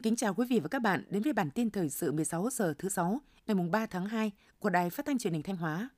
[0.00, 2.48] Xin kính chào quý vị và các bạn đến với bản tin thời sự 16
[2.52, 5.56] giờ thứ 6 ngày mùng 3 tháng 2 của Đài Phát thanh Truyền hình Thanh
[5.56, 5.88] Hóa.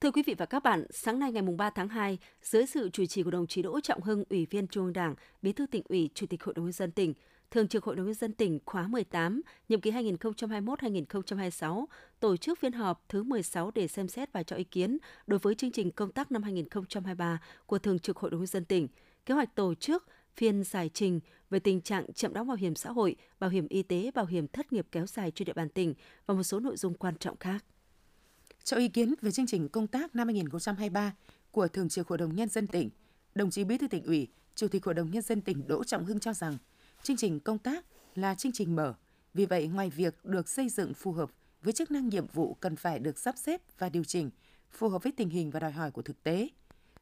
[0.00, 2.90] Thưa quý vị và các bạn, sáng nay ngày mùng 3 tháng 2, dưới sự
[2.90, 5.66] chủ trì của đồng chí Đỗ Trọng Hưng, Ủy viên Trung ương Đảng, Bí thư
[5.66, 7.14] tỉnh ủy, Chủ tịch Hội đồng nhân dân tỉnh,
[7.50, 11.84] Thường trực Hội đồng nhân dân tỉnh khóa 18, nhiệm kỳ 2021-2026,
[12.20, 15.54] tổ chức phiên họp thứ 16 để xem xét và cho ý kiến đối với
[15.54, 18.88] chương trình công tác năm 2023 của Thường trực Hội đồng nhân dân tỉnh,
[19.26, 22.90] kế hoạch tổ chức phiên giải trình về tình trạng chậm đóng bảo hiểm xã
[22.90, 25.94] hội, bảo hiểm y tế, bảo hiểm thất nghiệp kéo dài trên địa bàn tỉnh
[26.26, 27.64] và một số nội dung quan trọng khác.
[28.64, 31.14] Cho ý kiến về chương trình công tác năm 2023
[31.50, 32.90] của Thường trực Hội đồng Nhân dân tỉnh,
[33.34, 36.04] đồng chí Bí thư tỉnh ủy, Chủ tịch Hội đồng Nhân dân tỉnh Đỗ Trọng
[36.04, 36.56] Hưng cho rằng
[37.02, 38.94] chương trình công tác là chương trình mở.
[39.34, 41.30] Vì vậy, ngoài việc được xây dựng phù hợp
[41.62, 44.30] với chức năng nhiệm vụ cần phải được sắp xếp và điều chỉnh
[44.72, 46.48] phù hợp với tình hình và đòi hỏi của thực tế.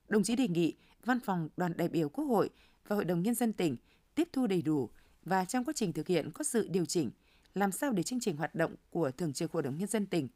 [0.08, 2.50] Đồng chí đề nghị Văn phòng Đoàn đại biểu Quốc hội
[2.88, 3.76] và Hội đồng Nhân dân tỉnh
[4.14, 4.90] tiếp thu đầy đủ
[5.24, 7.10] và trong quá trình thực hiện có sự điều chỉnh,
[7.54, 10.28] làm sao để chương trình hoạt động của Thường trực Hội đồng Nhân dân tỉnh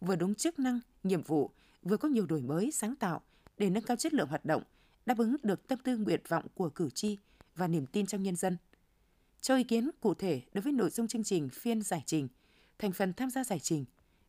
[0.00, 1.50] vừa đúng chức năng, nhiệm vụ,
[1.82, 3.20] vừa có nhiều đổi mới, sáng tạo
[3.58, 4.62] để nâng cao chất lượng hoạt động,
[5.06, 7.18] đáp ứng được tâm tư nguyện vọng của cử tri
[7.56, 8.56] và niềm tin trong nhân dân.
[9.40, 12.28] Cho ý kiến cụ thể đối với nội dung chương trình phiên giải trình,
[12.78, 13.84] thành phần tham gia giải trình,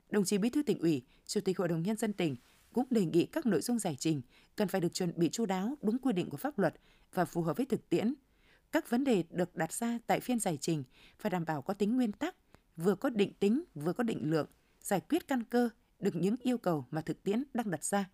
[0.10, 2.36] đồng chí Bí thư tỉnh ủy, Chủ tịch Hội đồng Nhân dân tỉnh
[2.74, 4.22] cũng đề nghị các nội dung giải trình
[4.56, 6.76] cần phải được chuẩn bị chú đáo, đúng quy định của pháp luật
[7.14, 8.14] và phù hợp với thực tiễn.
[8.72, 10.84] Các vấn đề được đặt ra tại phiên giải trình
[11.20, 12.36] phải đảm bảo có tính nguyên tắc,
[12.78, 14.48] vừa có định tính, vừa có định lượng,
[14.82, 18.10] giải quyết căn cơ được những yêu cầu mà thực tiễn đang đặt ra.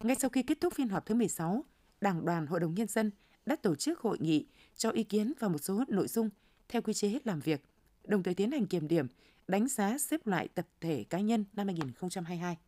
[0.00, 1.64] Ngay sau khi kết thúc phiên họp thứ 16,
[2.00, 3.10] Đảng đoàn Hội đồng Nhân dân
[3.46, 6.30] đã tổ chức hội nghị cho ý kiến vào một số nội dung
[6.68, 7.62] theo quy chế làm việc,
[8.04, 9.06] đồng thời tiến hành kiểm điểm,
[9.48, 12.58] đánh giá xếp loại tập thể cá nhân năm 2022.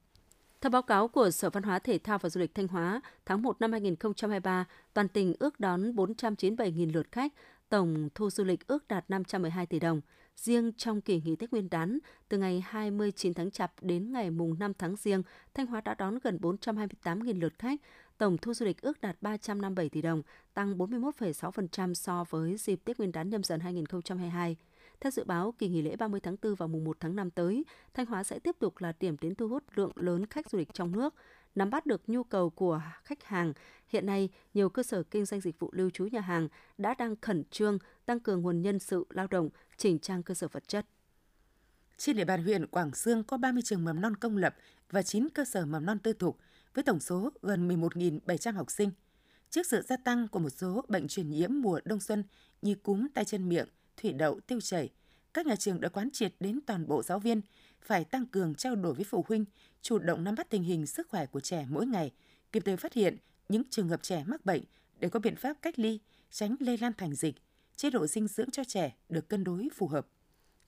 [0.60, 3.42] Theo báo cáo của Sở Văn hóa Thể thao và Du lịch Thanh Hóa, tháng
[3.42, 7.32] 1 năm 2023, toàn tỉnh ước đón 497.000 lượt khách,
[7.68, 10.00] tổng thu du lịch ước đạt 512 tỷ đồng.
[10.36, 11.98] Riêng trong kỳ nghỉ Tết Nguyên đán,
[12.28, 15.22] từ ngày 29 tháng Chạp đến ngày mùng 5 tháng Giêng,
[15.54, 17.80] Thanh Hóa đã đón gần 428.000 lượt khách,
[18.18, 20.22] tổng thu du lịch ước đạt 357 tỷ đồng,
[20.54, 24.56] tăng 41,6% so với dịp Tết Nguyên đán nhâm dần 2022.
[25.00, 27.64] Theo dự báo, kỳ nghỉ lễ 30 tháng 4 và mùng 1 tháng 5 tới,
[27.94, 30.74] Thanh Hóa sẽ tiếp tục là điểm đến thu hút lượng lớn khách du lịch
[30.74, 31.14] trong nước.
[31.54, 33.52] Nắm bắt được nhu cầu của khách hàng,
[33.88, 37.16] hiện nay nhiều cơ sở kinh doanh dịch vụ lưu trú nhà hàng đã đang
[37.20, 40.86] khẩn trương tăng cường nguồn nhân sự lao động, chỉnh trang cơ sở vật chất.
[41.96, 44.56] Trên địa bàn huyện Quảng Sương có 30 trường mầm non công lập
[44.90, 46.38] và 9 cơ sở mầm non tư thục
[46.74, 48.90] với tổng số gần 11.700 học sinh.
[49.50, 52.24] Trước sự gia tăng của một số bệnh truyền nhiễm mùa đông xuân
[52.62, 53.68] như cúm tay chân miệng,
[54.02, 54.88] thủy đậu, tiêu chảy,
[55.34, 57.40] các nhà trường đã quán triệt đến toàn bộ giáo viên
[57.82, 59.44] phải tăng cường trao đổi với phụ huynh,
[59.82, 62.12] chủ động nắm bắt tình hình sức khỏe của trẻ mỗi ngày,
[62.52, 63.16] kịp thời phát hiện
[63.48, 64.62] những trường hợp trẻ mắc bệnh
[64.98, 66.00] để có biện pháp cách ly,
[66.30, 67.34] tránh lây lan thành dịch,
[67.76, 70.06] chế độ dinh dưỡng cho trẻ được cân đối phù hợp.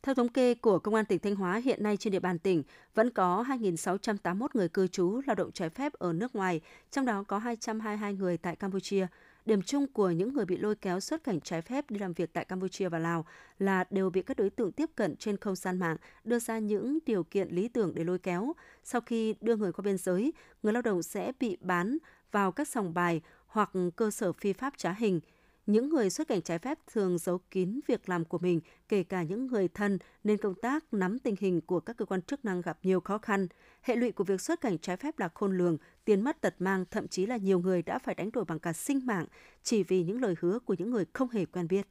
[0.02, 2.62] Theo thống kê của Công an tỉnh Thanh Hóa, hiện nay trên địa bàn tỉnh
[2.94, 6.60] vẫn có 2.681 người cư trú lao động trái phép ở nước ngoài,
[6.90, 9.06] trong đó có 222 người tại Campuchia.
[9.46, 12.32] Điểm chung của những người bị lôi kéo xuất cảnh trái phép đi làm việc
[12.32, 13.24] tại Campuchia và Lào
[13.58, 16.98] là đều bị các đối tượng tiếp cận trên không gian mạng đưa ra những
[17.06, 18.52] điều kiện lý tưởng để lôi kéo.
[18.84, 20.32] Sau khi đưa người qua biên giới,
[20.62, 21.98] người lao động sẽ bị bán
[22.32, 25.20] vào các sòng bài hoặc cơ sở phi pháp trá hình–
[25.66, 29.22] những người xuất cảnh trái phép thường giấu kín việc làm của mình, kể cả
[29.22, 32.60] những người thân, nên công tác nắm tình hình của các cơ quan chức năng
[32.60, 33.46] gặp nhiều khó khăn.
[33.82, 36.84] Hệ lụy của việc xuất cảnh trái phép là khôn lường, tiền mất tật mang,
[36.90, 39.26] thậm chí là nhiều người đã phải đánh đổi bằng cả sinh mạng
[39.62, 41.86] chỉ vì những lời hứa của những người không hề quen biết.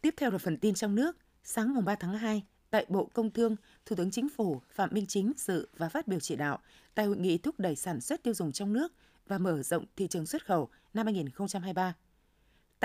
[0.00, 1.16] Tiếp theo là phần tin trong nước.
[1.44, 3.56] Sáng mùng 3 tháng 2, tại Bộ Công Thương,
[3.86, 6.58] Thủ tướng Chính phủ Phạm Minh Chính dự và phát biểu chỉ đạo
[6.94, 8.92] tại hội nghị thúc đẩy sản xuất tiêu dùng trong nước
[9.26, 11.94] và mở rộng thị trường xuất khẩu năm 2023.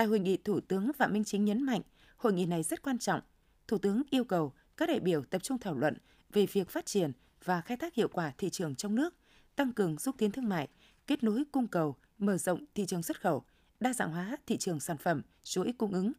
[0.00, 1.80] Tại hội nghị, Thủ tướng Phạm Minh Chính nhấn mạnh,
[2.16, 3.20] hội nghị này rất quan trọng.
[3.68, 5.96] Thủ tướng yêu cầu các đại biểu tập trung thảo luận
[6.32, 7.12] về việc phát triển
[7.44, 9.14] và khai thác hiệu quả thị trường trong nước,
[9.56, 10.68] tăng cường xúc tiến thương mại,
[11.06, 13.44] kết nối cung cầu, mở rộng thị trường xuất khẩu,
[13.80, 16.12] đa dạng hóa thị trường sản phẩm, chuỗi cung ứng,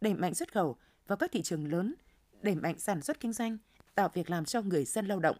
[0.00, 0.76] đẩy mạnh xuất khẩu
[1.06, 1.94] vào các thị trường lớn,
[2.42, 3.58] đẩy mạnh sản xuất kinh doanh,
[3.94, 5.36] tạo việc làm cho người dân lao động.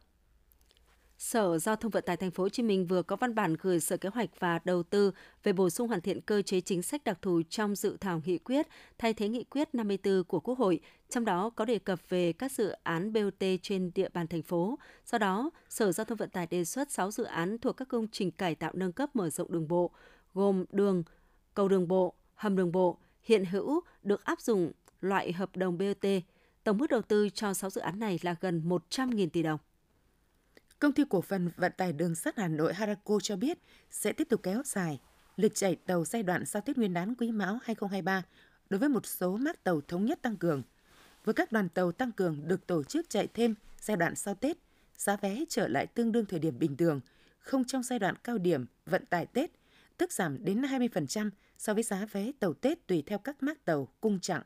[1.18, 3.80] Sở Giao thông Vận tải Thành phố Hồ Chí Minh vừa có văn bản gửi
[3.80, 5.12] Sở Kế hoạch và Đầu tư
[5.42, 8.38] về bổ sung hoàn thiện cơ chế chính sách đặc thù trong dự thảo nghị
[8.38, 8.66] quyết
[8.98, 12.52] thay thế nghị quyết 54 của Quốc hội, trong đó có đề cập về các
[12.52, 14.78] dự án BOT trên địa bàn thành phố.
[15.06, 18.06] Do đó, Sở Giao thông Vận tải đề xuất 6 dự án thuộc các công
[18.12, 19.90] trình cải tạo nâng cấp mở rộng đường bộ,
[20.34, 21.02] gồm đường,
[21.54, 26.10] cầu đường bộ, hầm đường bộ, hiện hữu được áp dụng loại hợp đồng BOT.
[26.64, 29.58] Tổng mức đầu tư cho 6 dự án này là gần 100.000 tỷ đồng.
[30.78, 33.58] Công ty cổ phần vận tải đường sắt Hà Nội Harako cho biết
[33.90, 35.00] sẽ tiếp tục kéo dài
[35.36, 38.22] lịch chạy tàu giai đoạn sau Tết Nguyên đán Quý Mão 2023
[38.70, 40.62] đối với một số mác tàu thống nhất tăng cường.
[41.24, 44.56] Với các đoàn tàu tăng cường được tổ chức chạy thêm giai đoạn sau Tết,
[44.96, 47.00] giá vé trở lại tương đương thời điểm bình thường,
[47.38, 49.50] không trong giai đoạn cao điểm vận tải Tết,
[49.96, 53.88] tức giảm đến 20% so với giá vé tàu Tết tùy theo các mác tàu
[54.00, 54.42] cung chặng.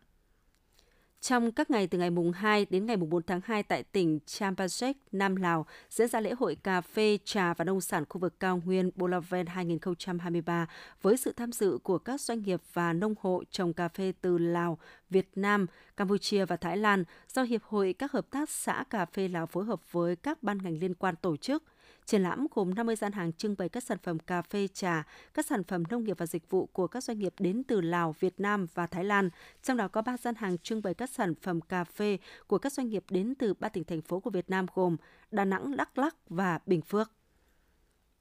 [1.22, 4.18] Trong các ngày từ ngày mùng 2 đến ngày mùng 4 tháng 2 tại tỉnh
[4.26, 8.40] Champasak, Nam Lào, diễn ra lễ hội cà phê, trà và nông sản khu vực
[8.40, 10.66] cao nguyên Bolaven 2023
[11.02, 14.38] với sự tham dự của các doanh nghiệp và nông hộ trồng cà phê từ
[14.38, 14.78] Lào,
[15.10, 15.66] Việt Nam,
[15.96, 19.64] Campuchia và Thái Lan do Hiệp hội các hợp tác xã cà phê Lào phối
[19.64, 21.64] hợp với các ban ngành liên quan tổ chức.
[22.06, 25.46] Triển lãm gồm 50 gian hàng trưng bày các sản phẩm cà phê, trà, các
[25.46, 28.40] sản phẩm nông nghiệp và dịch vụ của các doanh nghiệp đến từ Lào, Việt
[28.40, 29.30] Nam và Thái Lan.
[29.62, 32.72] Trong đó có 3 gian hàng trưng bày các sản phẩm cà phê của các
[32.72, 34.96] doanh nghiệp đến từ ba tỉnh thành phố của Việt Nam gồm
[35.30, 37.12] Đà Nẵng, Đắk Lắk và Bình Phước.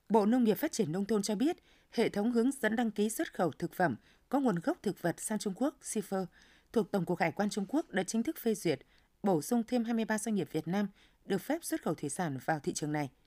[0.09, 1.57] Bộ Nông nghiệp Phát triển Nông thôn cho biết,
[1.91, 3.95] hệ thống hướng dẫn đăng ký xuất khẩu thực phẩm
[4.29, 6.25] có nguồn gốc thực vật sang Trung Quốc, CIFER,
[6.73, 8.79] thuộc Tổng cục Hải quan Trung Quốc đã chính thức phê duyệt,
[9.23, 10.87] bổ sung thêm 23 doanh nghiệp Việt Nam
[11.25, 13.09] được phép xuất khẩu thủy sản vào thị trường này–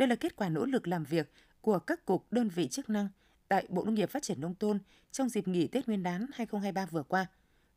[0.00, 3.08] đây là kết quả nỗ lực làm việc của các cục đơn vị chức năng
[3.48, 4.78] tại Bộ Nông nghiệp Phát triển Nông thôn
[5.12, 7.26] trong dịp nghỉ Tết Nguyên đán 2023 vừa qua.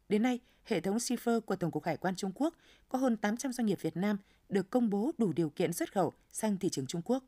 [0.09, 2.53] Đến nay, hệ thống shipper của Tổng cục Hải quan Trung Quốc
[2.89, 4.17] có hơn 800 doanh nghiệp Việt Nam
[4.49, 7.23] được công bố đủ điều kiện xuất khẩu sang thị trường Trung Quốc.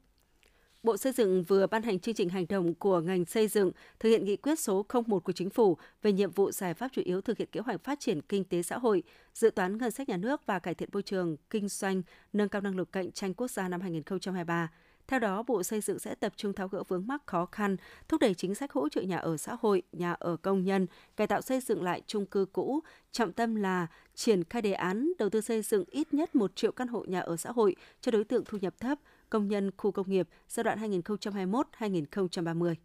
[0.83, 4.09] Bộ Xây dựng vừa ban hành chương trình hành động của ngành xây dựng thực
[4.09, 7.21] hiện nghị quyết số 01 của Chính phủ về nhiệm vụ giải pháp chủ yếu
[7.21, 9.03] thực hiện kế hoạch phát triển kinh tế xã hội,
[9.33, 12.01] dự toán ngân sách nhà nước và cải thiện môi trường kinh doanh,
[12.33, 14.69] nâng cao năng lực cạnh tranh quốc gia năm 2023.
[15.07, 18.22] Theo đó, Bộ Xây dựng sẽ tập trung tháo gỡ vướng mắc khó khăn, thúc
[18.22, 21.42] đẩy chính sách hỗ trợ nhà ở xã hội, nhà ở công nhân, cải tạo
[21.42, 22.80] xây dựng lại chung cư cũ,
[23.12, 26.72] trọng tâm là triển khai đề án đầu tư xây dựng ít nhất 1 triệu
[26.72, 29.00] căn hộ nhà ở xã hội cho đối tượng thu nhập thấp,
[29.30, 32.75] công nhân khu công nghiệp giai đoạn 2021-2030.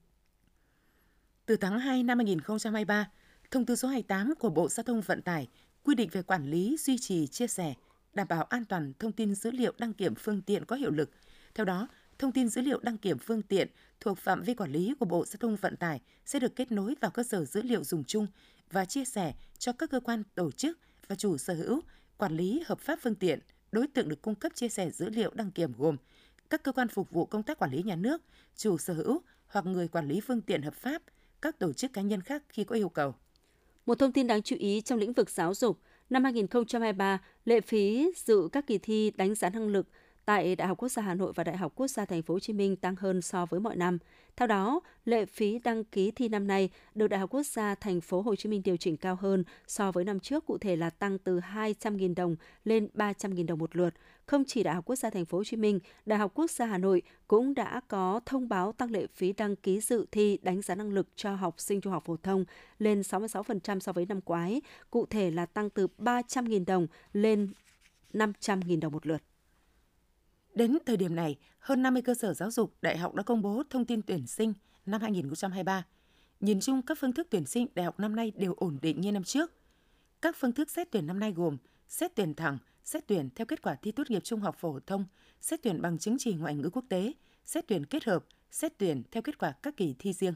[1.46, 3.10] Từ tháng 2 năm 2023,
[3.50, 5.48] Thông tư số 28 của Bộ Giao thông Vận tải
[5.84, 7.74] quy định về quản lý, duy trì, chia sẻ,
[8.14, 11.10] đảm bảo an toàn thông tin dữ liệu đăng kiểm phương tiện có hiệu lực.
[11.54, 11.88] Theo đó,
[12.20, 13.68] thông tin dữ liệu đăng kiểm phương tiện
[14.00, 16.94] thuộc phạm vi quản lý của Bộ Giao thông Vận tải sẽ được kết nối
[17.00, 18.26] vào cơ sở dữ liệu dùng chung
[18.70, 21.80] và chia sẻ cho các cơ quan tổ chức và chủ sở hữu
[22.18, 23.40] quản lý hợp pháp phương tiện.
[23.72, 25.96] Đối tượng được cung cấp chia sẻ dữ liệu đăng kiểm gồm
[26.50, 28.22] các cơ quan phục vụ công tác quản lý nhà nước,
[28.56, 31.02] chủ sở hữu hoặc người quản lý phương tiện hợp pháp,
[31.42, 33.14] các tổ chức cá nhân khác khi có yêu cầu.
[33.86, 35.80] Một thông tin đáng chú ý trong lĩnh vực giáo dục,
[36.10, 39.86] năm 2023, lệ phí dự các kỳ thi đánh giá năng lực
[40.30, 42.40] tại Đại học Quốc gia Hà Nội và Đại học Quốc gia Thành phố Hồ
[42.40, 43.98] Chí Minh tăng hơn so với mọi năm.
[44.36, 48.00] Theo đó, lệ phí đăng ký thi năm nay được Đại học Quốc gia Thành
[48.00, 50.90] phố Hồ Chí Minh điều chỉnh cao hơn so với năm trước, cụ thể là
[50.90, 53.94] tăng từ 200.000 đồng lên 300.000 đồng một lượt.
[54.26, 56.66] Không chỉ Đại học Quốc gia Thành phố Hồ Chí Minh, Đại học Quốc gia
[56.66, 60.62] Hà Nội cũng đã có thông báo tăng lệ phí đăng ký dự thi đánh
[60.62, 62.44] giá năng lực cho học sinh trung học phổ thông
[62.78, 64.60] lên 66% so với năm ngoái,
[64.90, 67.48] cụ thể là tăng từ 300.000 đồng lên
[68.12, 69.22] 500.000 đồng một lượt.
[70.60, 73.62] Đến thời điểm này, hơn 50 cơ sở giáo dục, đại học đã công bố
[73.70, 74.54] thông tin tuyển sinh
[74.86, 75.86] năm 2023.
[76.40, 79.12] Nhìn chung, các phương thức tuyển sinh đại học năm nay đều ổn định như
[79.12, 79.52] năm trước.
[80.22, 81.56] Các phương thức xét tuyển năm nay gồm
[81.88, 85.04] xét tuyển thẳng, xét tuyển theo kết quả thi tốt nghiệp trung học phổ thông,
[85.40, 87.12] xét tuyển bằng chứng chỉ ngoại ngữ quốc tế,
[87.44, 90.34] xét tuyển kết hợp, xét tuyển theo kết quả các kỳ thi riêng.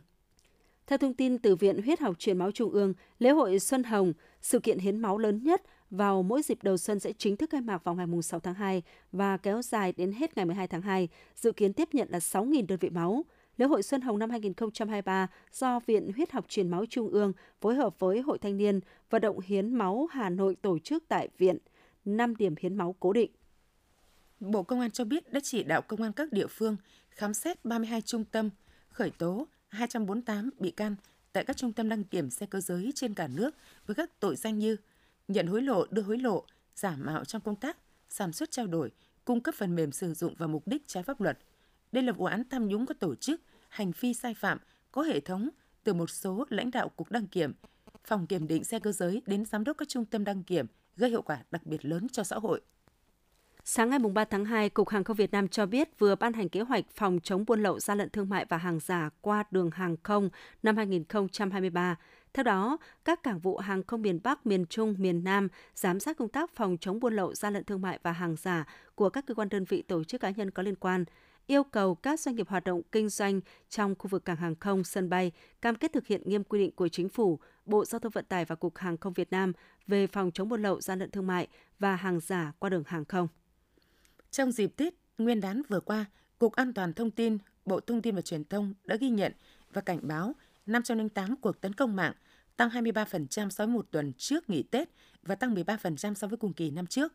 [0.87, 4.13] Theo thông tin từ Viện Huyết học Truyền máu Trung ương, lễ hội Xuân Hồng,
[4.43, 7.61] sự kiện hiến máu lớn nhất vào mỗi dịp đầu xuân sẽ chính thức khai
[7.61, 11.09] mạc vào ngày 6 tháng 2 và kéo dài đến hết ngày 12 tháng 2,
[11.37, 13.25] dự kiến tiếp nhận là 6.000 đơn vị máu.
[13.57, 17.75] Lễ hội Xuân Hồng năm 2023 do Viện Huyết học Truyền máu Trung ương phối
[17.75, 21.59] hợp với Hội Thanh niên vận động hiến máu Hà Nội tổ chức tại viện
[22.05, 23.31] 5 điểm hiến máu cố định.
[24.41, 26.77] Bộ Công an cho biết đã chỉ đạo công an các địa phương
[27.11, 28.51] khám xét 32 trung tâm,
[28.89, 30.97] khởi tố 248 bị can
[31.33, 33.55] tại các trung tâm đăng kiểm xe cơ giới trên cả nước
[33.87, 34.77] với các tội danh như
[35.29, 37.77] nhận hối lộ, đưa hối lộ, giả mạo trong công tác,
[38.09, 38.91] sản xuất trao đổi,
[39.25, 41.39] cung cấp phần mềm sử dụng vào mục đích trái pháp luật.
[41.93, 44.59] Đây là vụ án tham nhũng có tổ chức, hành vi sai phạm,
[44.93, 45.49] có hệ thống
[45.85, 47.53] từ một số lãnh đạo cục đăng kiểm,
[48.05, 50.67] phòng kiểm định xe cơ giới đến giám đốc các trung tâm đăng kiểm
[50.97, 52.61] gây hiệu quả đặc biệt lớn cho xã hội.
[53.67, 56.49] Sáng ngày 3 tháng 2, Cục Hàng không Việt Nam cho biết vừa ban hành
[56.49, 59.71] kế hoạch phòng chống buôn lậu gian lận thương mại và hàng giả qua đường
[59.71, 60.31] hàng không
[60.63, 61.97] năm 2023.
[62.35, 66.17] Theo đó, các cảng vụ hàng không miền Bắc, miền Trung, miền Nam giám sát
[66.17, 68.65] công tác phòng chống buôn lậu gian lận thương mại và hàng giả
[68.95, 71.05] của các cơ quan đơn vị tổ chức cá nhân có liên quan
[71.47, 74.85] yêu cầu các doanh nghiệp hoạt động kinh doanh trong khu vực cảng hàng không,
[74.85, 78.13] sân bay cam kết thực hiện nghiêm quy định của Chính phủ, Bộ Giao thông
[78.13, 79.53] Vận tải và Cục Hàng không Việt Nam
[79.87, 81.49] về phòng chống buôn lậu, gian lận thương mại
[81.79, 83.29] và hàng giả qua đường hàng không.
[84.31, 86.05] Trong dịp Tết Nguyên đán vừa qua,
[86.39, 89.33] Cục An toàn Thông tin, Bộ Thông tin và Truyền thông đã ghi nhận
[89.73, 90.35] và cảnh báo
[90.67, 92.13] 508 cuộc tấn công mạng,
[92.57, 94.89] tăng 23% so với một tuần trước nghỉ Tết
[95.23, 97.13] và tăng 13% so với cùng kỳ năm trước.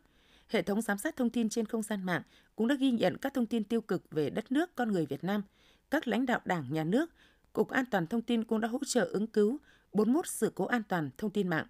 [0.48, 2.22] Hệ thống giám sát thông tin trên không gian mạng
[2.56, 5.24] cũng đã ghi nhận các thông tin tiêu cực về đất nước con người Việt
[5.24, 5.42] Nam.
[5.90, 7.10] Các lãnh đạo Đảng, Nhà nước,
[7.52, 9.58] Cục An toàn Thông tin cũng đã hỗ trợ ứng cứu
[9.92, 11.66] 41 sự cố an toàn thông tin mạng.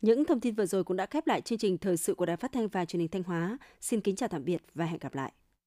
[0.00, 2.36] Những thông tin vừa rồi cũng đã khép lại chương trình thời sự của Đài
[2.36, 3.58] Phát thanh và Truyền hình Thanh Hóa.
[3.80, 5.32] Xin kính chào tạm biệt và hẹn gặp lại.